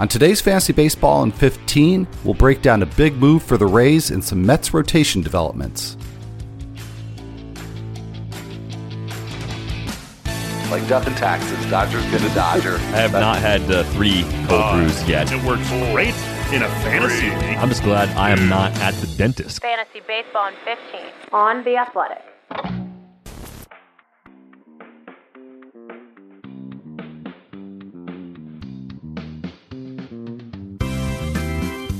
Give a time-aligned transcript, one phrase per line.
[0.00, 4.10] On today's Fantasy Baseball in 15, we'll break down a big move for the Rays
[4.12, 5.96] and some Mets rotation developments.
[10.70, 12.74] Like death and taxes, Dodger's gonna Dodger.
[12.76, 15.32] I have not had uh, three cold Uh, brews yet.
[15.32, 16.14] It works great
[16.52, 17.56] in a fantasy league.
[17.58, 19.60] I'm just glad I am not at the dentist.
[19.62, 21.00] Fantasy Baseball in 15
[21.32, 22.22] on The Athletic.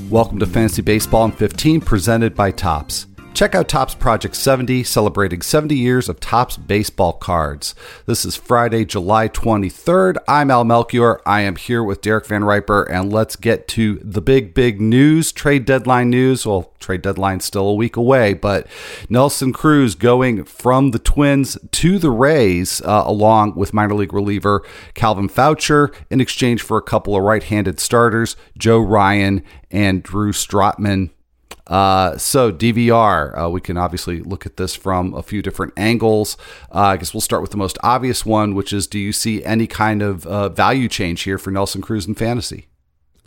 [0.09, 3.05] Welcome to Fantasy Baseball in 15, presented by Topps.
[3.39, 7.73] Check out Topps Project 70, celebrating 70 years of Topps baseball cards.
[8.05, 10.17] This is Friday, July 23rd.
[10.27, 11.21] I'm Al Melchior.
[11.25, 15.31] I am here with Derek Van Riper, and let's get to the big, big news
[15.31, 16.45] trade deadline news.
[16.45, 18.67] Well, trade deadline's still a week away, but
[19.07, 24.63] Nelson Cruz going from the Twins to the Rays, uh, along with minor league reliever
[24.95, 30.33] Calvin Faucher, in exchange for a couple of right handed starters, Joe Ryan and Drew
[30.33, 31.11] Strotman.
[31.69, 36.35] Uh, so DVR, uh, we can obviously look at this from a few different angles.
[36.73, 39.43] Uh, I guess we'll start with the most obvious one, which is: Do you see
[39.45, 42.65] any kind of uh, value change here for Nelson Cruz in fantasy?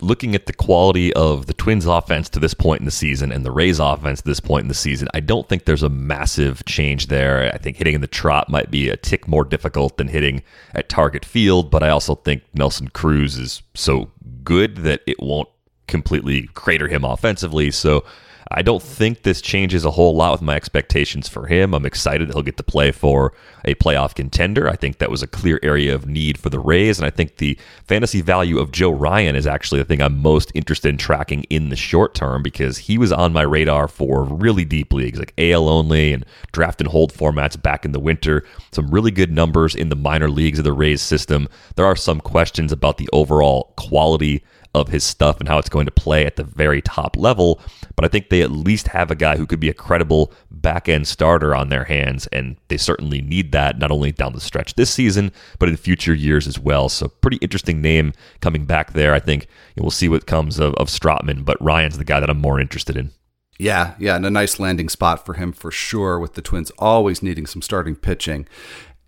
[0.01, 3.45] Looking at the quality of the Twins' offense to this point in the season and
[3.45, 6.65] the Rays' offense to this point in the season, I don't think there's a massive
[6.65, 7.49] change there.
[7.53, 10.89] I think hitting in the Trop might be a tick more difficult than hitting at
[10.89, 14.11] target field, but I also think Nelson Cruz is so
[14.43, 15.47] good that it won't
[15.87, 17.71] completely crater him offensively.
[17.71, 18.03] So
[18.51, 21.73] I don't think this changes a whole lot with my expectations for him.
[21.73, 23.33] I'm excited that he'll get to play for
[23.65, 24.69] a playoff contender.
[24.69, 27.37] I think that was a clear area of need for the Rays, and I think
[27.37, 31.43] the fantasy value of Joe Ryan is actually the thing I'm most interested in tracking
[31.45, 35.33] in the short term because he was on my radar for really deep leagues like
[35.37, 38.43] AL only and draft and hold formats back in the winter.
[38.71, 41.47] Some really good numbers in the minor leagues of the Rays system.
[41.75, 45.85] There are some questions about the overall quality of his stuff and how it's going
[45.85, 47.61] to play at the very top level.
[47.95, 50.89] But I think they at least have a guy who could be a credible back
[50.89, 54.75] end starter on their hands, and they certainly need that not only down the stretch
[54.75, 56.89] this season, but in future years as well.
[56.89, 59.13] So, pretty interesting name coming back there.
[59.13, 59.47] I think
[59.77, 62.97] we'll see what comes of, of Strotman, but Ryan's the guy that I'm more interested
[62.97, 63.11] in.
[63.59, 67.21] Yeah, yeah, and a nice landing spot for him for sure, with the Twins always
[67.21, 68.47] needing some starting pitching.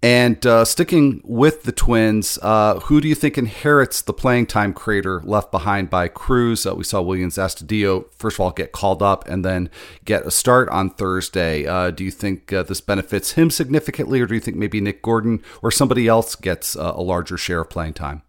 [0.02, 4.72] And uh, sticking with the Twins, uh, who do you think inherits the playing time
[4.72, 6.66] crater left behind by Cruz?
[6.66, 9.70] Uh, we saw Willians Astudillo, first of all, get called up and then
[10.04, 11.66] get a start on Thursday.
[11.66, 15.02] Uh, do you think uh, this benefits him significantly, or do you think maybe Nick
[15.02, 18.22] Gordon or somebody else gets uh, a larger share of playing time?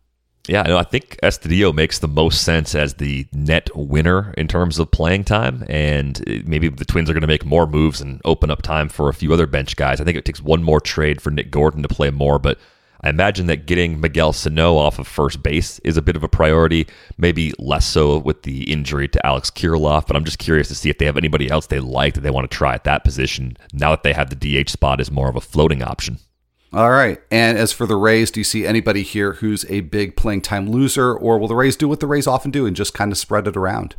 [0.48, 4.78] Yeah, no, I think Astudillo makes the most sense as the net winner in terms
[4.78, 8.20] of playing time, and uh, maybe the Twins are going to make more moves and
[8.24, 10.00] open up time for a few other bench guys.
[10.00, 12.58] I think it takes one more trade for Nick Gordon to play more, but
[13.00, 16.28] I imagine that getting Miguel Sano off of first base is a bit of a
[16.28, 16.86] priority,
[17.18, 20.90] maybe less so with the injury to Alex Kirilloff, but I'm just curious to see
[20.90, 23.56] if they have anybody else they like that they want to try at that position
[23.72, 26.18] now that they have the DH spot as more of a floating option.
[26.76, 27.19] All right.
[27.31, 30.69] And as for the Rays, do you see anybody here who's a big playing time
[30.69, 33.16] loser, or will the Rays do what the Rays often do and just kind of
[33.16, 33.97] spread it around?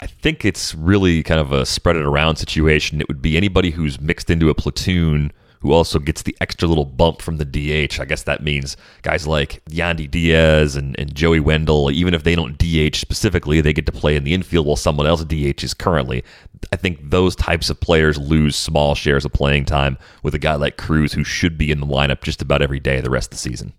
[0.00, 3.00] I think it's really kind of a spread it around situation.
[3.00, 5.30] It would be anybody who's mixed into a platoon
[5.60, 8.00] who also gets the extra little bump from the DH.
[8.00, 12.34] I guess that means guys like Yandy Diaz and, and Joey Wendle, even if they
[12.34, 16.24] don't DH specifically, they get to play in the infield while someone else DHs currently.
[16.72, 20.54] I think those types of players lose small shares of playing time with a guy
[20.54, 23.38] like Cruz who should be in the lineup just about every day the rest of
[23.38, 23.72] the season.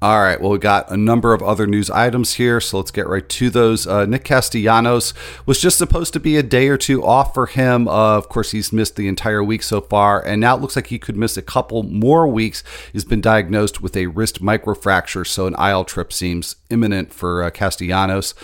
[0.00, 0.40] All right.
[0.40, 3.50] Well, we got a number of other news items here, so let's get right to
[3.50, 3.84] those.
[3.84, 5.12] Uh, Nick Castellanos
[5.44, 7.88] was just supposed to be a day or two off for him.
[7.88, 10.86] Uh, of course, he's missed the entire week so far, and now it looks like
[10.86, 12.62] he could miss a couple more weeks.
[12.92, 17.50] He's been diagnosed with a wrist microfracture, so an IL trip seems imminent for uh,
[17.50, 18.34] Castellanos.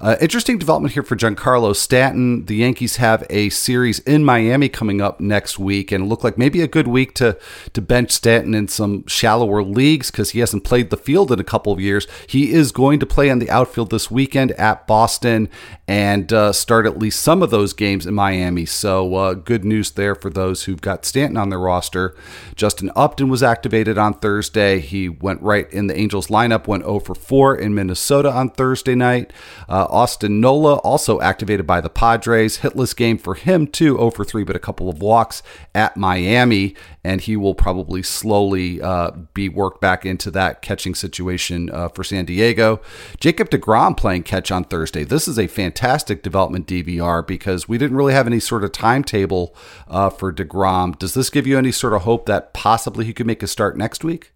[0.00, 2.46] Uh, interesting development here for Giancarlo Stanton.
[2.46, 6.36] The Yankees have a series in Miami coming up next week, and it looked like
[6.36, 7.38] maybe a good week to
[7.72, 11.44] to bench Stanton in some shallower leagues because he hasn't played the field in a
[11.44, 12.06] couple of years.
[12.28, 15.48] He is going to play on the outfield this weekend at Boston
[15.86, 18.64] and uh, start at least some of those games in Miami.
[18.64, 22.16] So uh, good news there for those who've got Stanton on their roster.
[22.56, 24.80] Justin Upton was activated on Thursday.
[24.80, 28.94] He went right in the Angels lineup, went 0 for 4 in Minnesota on Thursday
[28.94, 29.32] night.
[29.68, 32.58] Uh, Austin Nola also activated by the Padres.
[32.58, 35.42] Hitless game for him too, 0 for 3, but a couple of walks
[35.74, 41.70] at Miami, and he will probably slowly uh, be worked back into that catching situation
[41.70, 42.80] uh, for San Diego.
[43.20, 45.04] Jacob DeGrom playing catch on Thursday.
[45.04, 49.54] This is a fantastic development DVR because we didn't really have any sort of timetable
[49.88, 50.98] uh, for DeGrom.
[50.98, 53.76] Does this give you any sort of hope that possibly he could make a start
[53.76, 54.32] next week?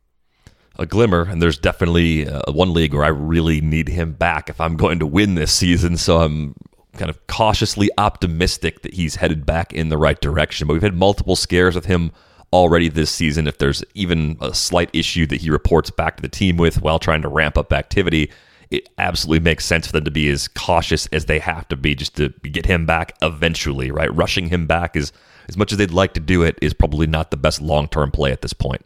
[0.78, 4.60] a glimmer, and there's definitely uh, one league where I really need him back if
[4.60, 5.96] I'm going to win this season.
[5.96, 6.55] So I'm
[6.96, 10.66] kind of cautiously optimistic that he's headed back in the right direction.
[10.66, 12.12] But we've had multiple scares with him
[12.52, 13.46] already this season.
[13.46, 16.98] If there's even a slight issue that he reports back to the team with while
[16.98, 18.30] trying to ramp up activity,
[18.70, 21.94] it absolutely makes sense for them to be as cautious as they have to be
[21.94, 24.14] just to get him back eventually, right?
[24.14, 25.12] Rushing him back is
[25.48, 28.30] as much as they'd like to do it is probably not the best long-term play
[28.30, 28.84] at this point.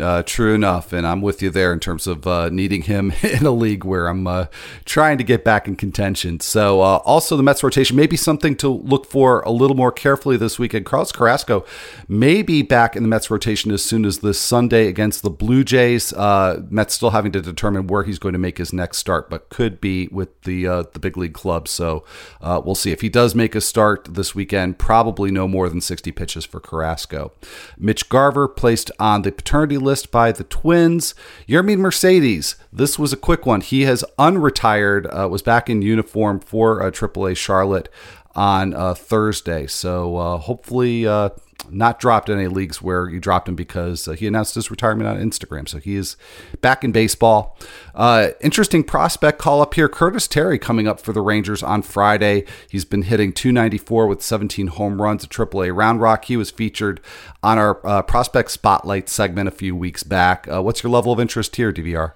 [0.00, 3.46] Uh, true enough, and I'm with you there in terms of uh, needing him in
[3.46, 4.46] a league where I'm uh,
[4.84, 6.40] trying to get back in contention.
[6.40, 9.92] So, uh, also the Mets rotation may be something to look for a little more
[9.92, 10.86] carefully this weekend.
[10.86, 11.64] Carlos Carrasco
[12.08, 15.62] may be back in the Mets rotation as soon as this Sunday against the Blue
[15.62, 16.12] Jays.
[16.12, 19.50] Uh, Mets still having to determine where he's going to make his next start, but
[19.50, 21.68] could be with the uh, the big league club.
[21.68, 22.04] So,
[22.42, 24.80] we'll see if he does make a start this weekend.
[24.80, 27.32] Probably no more than 60 pitches for Carrasco.
[27.78, 31.14] Mitch Garver placed on the paternity list by the Twins.
[31.48, 33.60] Yermin Mercedes, this was a quick one.
[33.60, 37.88] He has unretired, uh, was back in uniform for uh, AAA Charlotte
[38.34, 39.66] on uh, Thursday.
[39.66, 41.30] So uh, hopefully uh,
[41.70, 45.08] not dropped in any leagues where you dropped him because uh, he announced his retirement
[45.08, 45.68] on Instagram.
[45.68, 46.16] So he is
[46.60, 47.58] back in baseball.
[47.94, 49.88] Uh, interesting prospect call up here.
[49.88, 52.44] Curtis Terry coming up for the Rangers on Friday.
[52.70, 56.26] He's been hitting 294 with 17 home runs at AAA Round Rock.
[56.26, 57.00] He was featured
[57.42, 60.46] on our uh, prospect spotlight segment a few weeks back.
[60.48, 62.12] Uh, what's your level of interest here, DVR?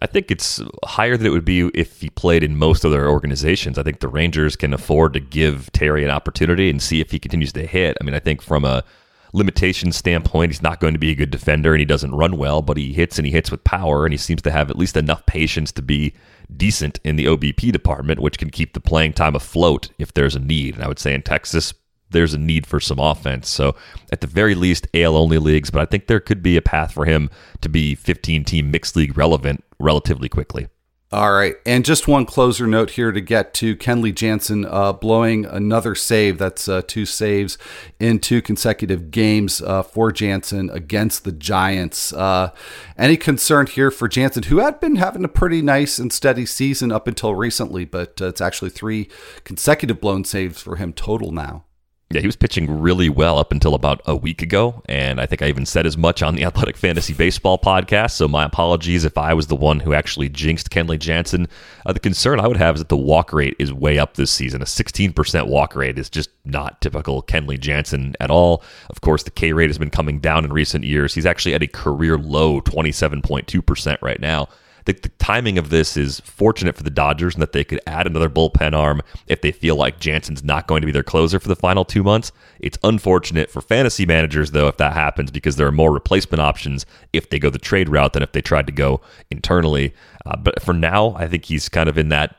[0.00, 3.78] I think it's higher than it would be if he played in most other organizations.
[3.78, 7.18] I think the Rangers can afford to give Terry an opportunity and see if he
[7.18, 7.96] continues to hit.
[8.00, 8.84] I mean, I think from a
[9.32, 12.62] limitation standpoint, he's not going to be a good defender and he doesn't run well,
[12.62, 14.96] but he hits and he hits with power and he seems to have at least
[14.96, 16.14] enough patience to be
[16.56, 20.40] decent in the OBP department, which can keep the playing time afloat if there's a
[20.40, 20.74] need.
[20.74, 21.74] And I would say in Texas,
[22.10, 23.48] there's a need for some offense.
[23.48, 23.76] So
[24.10, 26.92] at the very least, AL only leagues, but I think there could be a path
[26.92, 27.28] for him
[27.60, 30.68] to be 15 team mixed league relevant relatively quickly.
[31.10, 31.54] All right.
[31.64, 36.36] And just one closer note here to get to Kenley Jansen uh, blowing another save.
[36.36, 37.56] That's uh, two saves
[37.98, 42.12] in two consecutive games uh, for Jansen against the Giants.
[42.12, 42.50] Uh,
[42.98, 46.92] any concern here for Jansen, who had been having a pretty nice and steady season
[46.92, 49.08] up until recently, but uh, it's actually three
[49.44, 51.64] consecutive blown saves for him total now.
[52.10, 54.82] Yeah, he was pitching really well up until about a week ago.
[54.86, 58.12] And I think I even said as much on the Athletic Fantasy Baseball podcast.
[58.12, 61.48] So my apologies if I was the one who actually jinxed Kenley Jansen.
[61.84, 64.30] Uh, the concern I would have is that the walk rate is way up this
[64.30, 64.62] season.
[64.62, 68.62] A 16% walk rate is just not typical Kenley Jansen at all.
[68.88, 71.14] Of course, the K rate has been coming down in recent years.
[71.14, 74.48] He's actually at a career low 27.2% right now
[74.88, 78.06] the, the timing of this is fortunate for the Dodgers in that they could add
[78.06, 81.48] another bullpen arm if they feel like Jansen's not going to be their closer for
[81.48, 82.32] the final two months.
[82.58, 86.86] It's unfortunate for fantasy managers, though, if that happens, because there are more replacement options
[87.12, 89.92] if they go the trade route than if they tried to go internally.
[90.24, 92.36] Uh, but for now, I think he's kind of in that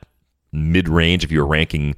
[0.51, 1.23] mid range.
[1.23, 1.95] If you're ranking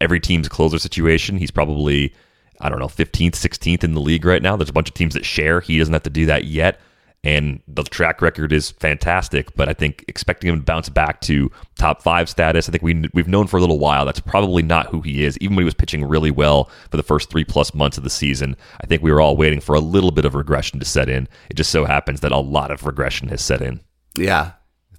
[0.00, 2.12] every team's closer situation, he's probably,
[2.60, 4.56] I don't know, 15th, 16th in the league right now.
[4.56, 5.60] There's a bunch of teams that share.
[5.60, 6.80] He doesn't have to do that yet
[7.24, 9.54] and the track record is fantastic.
[9.54, 13.04] But I think expecting him to bounce back to top five status, I think we
[13.14, 15.38] we've known for a little while that's probably not who he is.
[15.38, 18.10] Even when he was pitching really well for the first three plus months of the
[18.10, 21.08] season, I think we were all waiting for a little bit of regression to set
[21.08, 21.28] in.
[21.48, 23.80] It just so happens that a lot of regression has set in.
[24.16, 24.52] Yeah.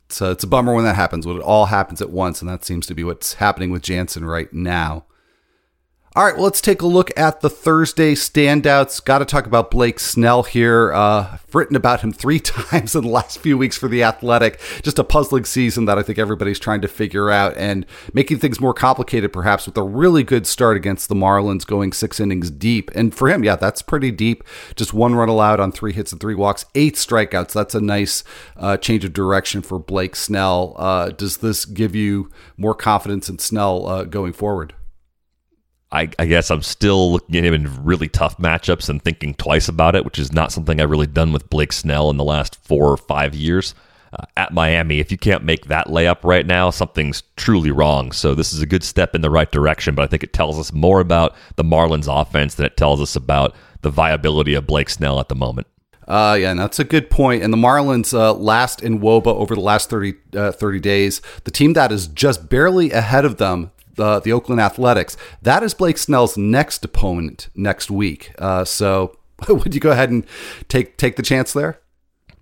[0.05, 2.49] It's a, it's a bummer when that happens, when it all happens at once, and
[2.49, 5.05] that seems to be what's happening with Jansen right now.
[6.15, 9.03] All right, well, let's take a look at the Thursday standouts.
[9.03, 10.93] Got to talk about Blake Snell here.
[10.93, 14.59] Uh, I've written about him three times in the last few weeks for The Athletic.
[14.83, 18.61] Just a puzzling season that I think everybody's trying to figure out and making things
[18.61, 22.91] more complicated, perhaps, with a really good start against the Marlins going six innings deep.
[22.93, 24.43] And for him, yeah, that's pretty deep.
[24.75, 27.53] Just one run allowed on three hits and three walks, eight strikeouts.
[27.53, 28.23] That's a nice
[28.55, 30.75] uh, change of direction for Blake Snell.
[30.77, 34.75] Uh, does this give you more confidence in Snell uh, going forward?
[35.93, 39.69] I, I, guess I'm still looking at him in really tough matchups and thinking twice
[39.69, 42.55] about it, which is not something I've really done with Blake Snell in the last
[42.65, 43.75] four or five years.
[44.11, 48.11] Uh, at Miami, if you can't make that layup right now, something's truly wrong.
[48.11, 50.59] So this is a good step in the right direction, but I think it tells
[50.59, 54.89] us more about the Marlins offense than it tells us about the viability of Blake
[54.89, 55.67] Snell at the moment.
[56.07, 57.43] Uh, yeah, and that's a good point.
[57.43, 61.21] And the Marlins uh, last in WOBA over the last 30, uh, 30 days.
[61.43, 65.17] The team that is just barely ahead of them the the Oakland Athletics.
[65.41, 68.33] That is Blake Snell's next opponent next week.
[68.37, 70.25] Uh, so would you go ahead and
[70.67, 71.79] take take the chance there?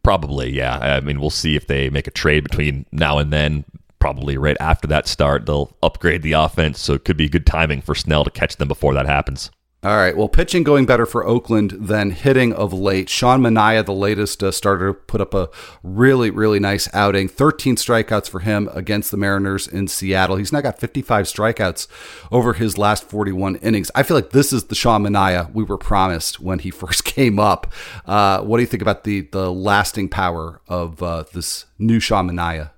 [0.03, 0.79] Probably, yeah.
[0.79, 3.65] I mean, we'll see if they make a trade between now and then.
[3.99, 7.83] Probably right after that start, they'll upgrade the offense, so it could be good timing
[7.83, 9.51] for Snell to catch them before that happens.
[9.83, 10.15] All right.
[10.15, 13.09] Well, pitching going better for Oakland than hitting of late.
[13.09, 15.49] Sean Manaea, the latest uh, starter, put up a
[15.81, 17.27] really, really nice outing.
[17.27, 20.35] 13 strikeouts for him against the Mariners in Seattle.
[20.35, 21.87] He's now got 55 strikeouts
[22.31, 23.89] over his last 41 innings.
[23.95, 27.39] I feel like this is the Sean Manaea we were promised when he first came
[27.39, 27.73] up.
[28.05, 32.29] Uh, what do you think about the the lasting power of uh, this new Sean
[32.29, 32.69] Manaea?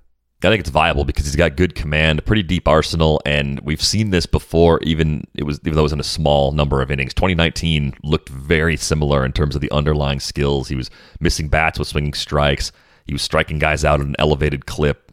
[0.44, 4.10] I think it's viable because he's got good command, pretty deep arsenal, and we've seen
[4.10, 4.80] this before.
[4.82, 7.14] Even it was even though it was in a small number of innings.
[7.14, 10.68] 2019 looked very similar in terms of the underlying skills.
[10.68, 12.72] He was missing bats with swinging strikes.
[13.06, 15.12] He was striking guys out at an elevated clip.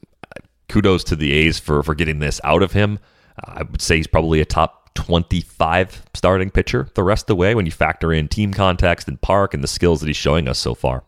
[0.70, 3.00] Kudos to the A's for for getting this out of him.
[3.44, 7.56] I would say he's probably a top 25 starting pitcher the rest of the way
[7.56, 10.60] when you factor in team context and park and the skills that he's showing us
[10.60, 11.04] so far.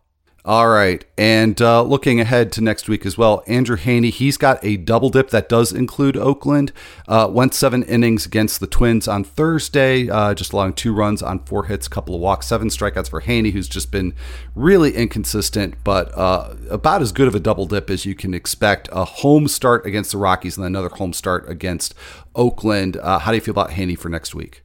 [0.46, 1.06] All right.
[1.18, 5.10] And uh, looking ahead to next week as well, Andrew Heaney, he's got a double
[5.10, 6.74] dip that does include Oakland.
[7.08, 11.40] Uh, went seven innings against the Twins on Thursday, uh, just allowing two runs on
[11.46, 14.14] four hits, a couple of walks, seven strikeouts for Heaney, who's just been
[14.54, 18.90] really inconsistent, but uh, about as good of a double dip as you can expect.
[18.92, 21.96] A home start against the Rockies and another home start against
[22.36, 22.98] Oakland.
[22.98, 24.64] Uh, how do you feel about Heaney for next week?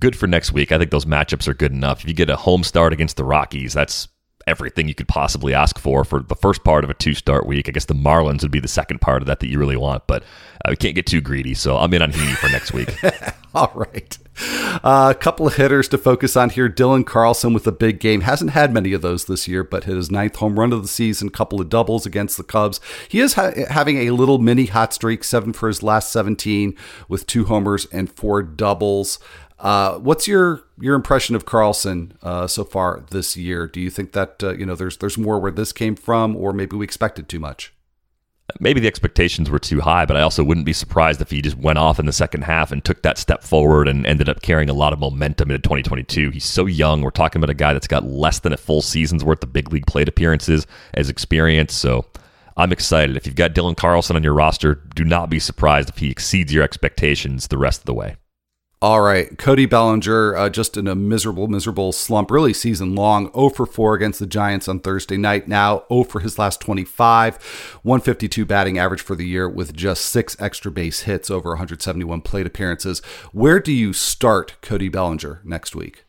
[0.00, 0.72] Good for next week.
[0.72, 2.00] I think those matchups are good enough.
[2.02, 4.08] If you get a home start against the Rockies, that's
[4.46, 7.68] everything you could possibly ask for for the first part of a two start week.
[7.68, 10.06] I guess the Marlins would be the second part of that that you really want,
[10.06, 10.22] but
[10.64, 11.54] uh, we can't get too greedy.
[11.54, 12.94] So I'm in on Heaney for next week.
[13.54, 14.18] All right.
[14.82, 16.68] Uh, a couple of hitters to focus on here.
[16.68, 18.22] Dylan Carlson with a big game.
[18.22, 20.88] Hasn't had many of those this year, but hit his ninth home run of the
[20.88, 22.80] season, couple of doubles against the Cubs.
[23.08, 26.76] He is ha- having a little mini hot streak, seven for his last 17
[27.08, 29.20] with two homers and four doubles.
[29.58, 33.66] Uh, what's your your impression of Carlson uh, so far this year?
[33.66, 36.52] Do you think that uh, you know there's there's more where this came from, or
[36.52, 37.72] maybe we expected too much?
[38.60, 41.56] Maybe the expectations were too high, but I also wouldn't be surprised if he just
[41.56, 44.68] went off in the second half and took that step forward and ended up carrying
[44.68, 46.30] a lot of momentum into 2022.
[46.30, 47.00] He's so young.
[47.00, 49.72] We're talking about a guy that's got less than a full season's worth of big
[49.72, 51.72] league plate appearances as experience.
[51.72, 52.04] So
[52.54, 53.16] I'm excited.
[53.16, 56.52] If you've got Dylan Carlson on your roster, do not be surprised if he exceeds
[56.52, 58.16] your expectations the rest of the way.
[58.82, 63.32] All right, Cody Bellinger, uh, just in a miserable, miserable slump, really season long.
[63.32, 65.48] 0 for 4 against the Giants on Thursday night.
[65.48, 67.80] Now 0 for his last 25.
[67.82, 72.46] 152 batting average for the year with just six extra base hits over 171 plate
[72.46, 73.00] appearances.
[73.32, 76.03] Where do you start Cody Bellinger next week?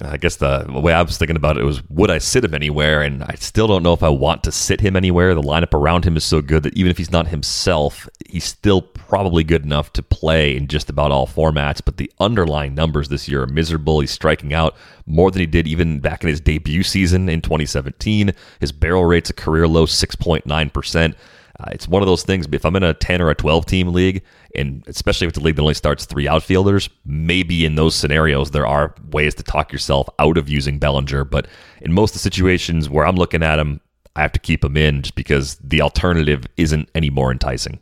[0.00, 3.02] I guess the way I was thinking about it was would I sit him anywhere?
[3.02, 5.34] And I still don't know if I want to sit him anywhere.
[5.34, 8.82] The lineup around him is so good that even if he's not himself, he's still
[8.82, 11.80] probably good enough to play in just about all formats.
[11.84, 14.00] But the underlying numbers this year are miserable.
[14.00, 14.74] He's striking out
[15.06, 18.32] more than he did even back in his debut season in 2017.
[18.60, 21.14] His barrel rate's a career low 6.9%.
[21.60, 22.46] Uh, it's one of those things.
[22.50, 24.22] If I'm in a 10 or a 12 team league,
[24.54, 28.66] and especially if a league that only starts three outfielders, maybe in those scenarios there
[28.66, 31.24] are ways to talk yourself out of using Bellinger.
[31.24, 31.46] But
[31.80, 33.80] in most of the situations where I'm looking at him,
[34.16, 37.80] I have to keep him in just because the alternative isn't any more enticing.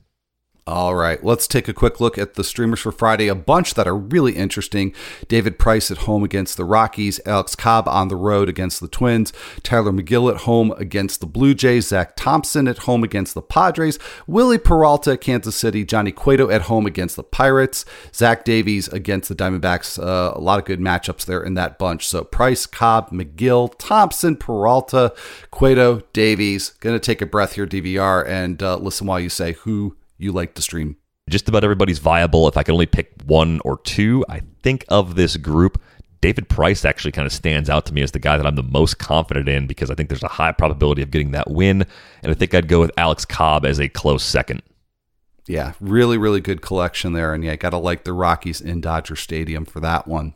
[0.65, 3.27] All right, let's take a quick look at the streamers for Friday.
[3.27, 4.95] A bunch that are really interesting.
[5.27, 9.33] David Price at home against the Rockies, Alex Cobb on the road against the Twins,
[9.65, 13.99] Tylor Megill at home against the Blue Jays, Zach Thompson at home against the Padres,
[14.29, 19.29] Wily Peralta at Kansas City, Johnny Cueto at home against the Pirates, Zach Davies against
[19.29, 20.01] the Diamondbacks.
[20.01, 22.07] Uh, a lot of good matchups there in that bunch.
[22.07, 25.13] So Price, Cobb, Megill, Thompson, Peralta,
[25.51, 26.71] Cueto, Davies.
[26.79, 30.33] Going to take a breath here, DVR, and uh, listen while you say who you
[30.33, 30.97] like to stream?
[31.29, 32.49] Just about everybody's viable.
[32.49, 35.81] If I could only pick one or two, I think of this group,
[36.21, 38.63] David Price actually kind of stands out to me as the guy that I'm the
[38.63, 41.85] most confident in because I think there's a high probability of getting that win.
[42.23, 44.63] And I think I'd go with Alex Cobb as a close second
[45.47, 47.35] yeah, really, really good collection there.
[47.35, 50.35] And yeah, got to like the Rockies in Dodger Stadium for that one.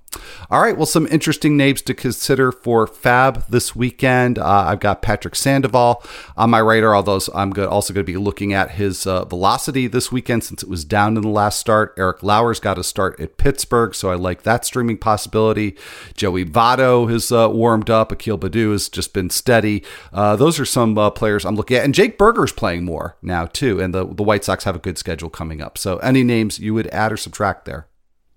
[0.50, 4.38] All right, well, some interesting names to consider for FAAB this weekend.
[4.38, 6.02] Uh, I've got Patrick Sandoval
[6.36, 9.86] on my radar, although I'm good, also going to be looking at his uh, velocity
[9.86, 11.94] this weekend since it was down in the last start.
[11.98, 15.76] Eric Lauer's got a start at Pittsburgh, so I like that streaming possibility.
[16.14, 18.10] Joey Votto has uh, warmed up.
[18.10, 19.82] Akil Baddoo has just been steady.
[20.12, 21.84] Uh, those are some uh, players I'm looking at.
[21.84, 23.80] And Jake Burger's playing more now, too.
[23.80, 25.78] And the, the White Sox have a good schedule coming up.
[25.78, 27.88] So any names you would add or subtract there?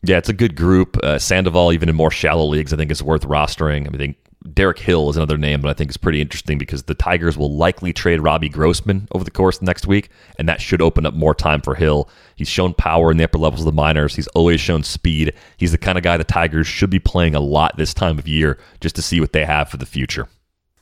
[0.03, 0.97] Yeah, it's a good group.
[1.03, 3.93] Uh, Sandoval, even in more shallow leagues, I think is worth rostering.
[3.93, 4.15] I think
[4.53, 7.57] Derek Hill is another name, that I think is pretty interesting because the Tigers will
[7.57, 11.13] likely trade Robbie Grossman over the course of next week, and that should open up
[11.13, 12.09] more time for Hill.
[12.35, 14.15] He's shown power in the upper levels of the minors.
[14.15, 15.33] He's always shown speed.
[15.57, 18.27] He's the kind of guy the Tigers should be playing a lot this time of
[18.29, 20.29] year just to see what they have for the future.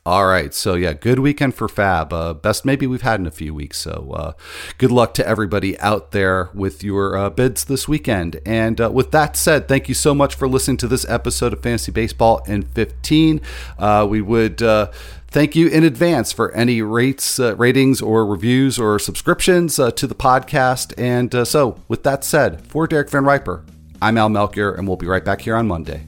[0.08, 0.54] All right.
[0.54, 2.14] So, yeah, good weekend for FAAB.
[2.14, 3.76] Uh, best maybe we've had in a few weeks.
[3.76, 4.32] So, uh,
[4.78, 8.40] good luck to everybody out there with your uh, bids this weekend.
[8.46, 11.62] And uh, with that said, thank you so much for listening to this episode of
[11.62, 13.42] Fantasy Baseball in 15.
[13.78, 14.86] Uh, we would uh,
[15.26, 20.94] thank you in advance for any rates, ratings, or reviews or subscriptions to the podcast.
[20.96, 23.62] And so, with that said, for Derek Van Riper,
[24.00, 26.07] I'm Al Melchior, and we'll be right back here on Monday.